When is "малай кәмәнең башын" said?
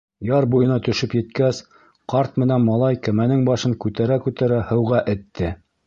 2.71-3.79